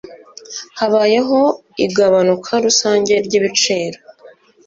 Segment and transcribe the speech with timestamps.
[0.79, 1.39] Habayeho
[1.85, 3.97] igabanuka rusange ryibiciro.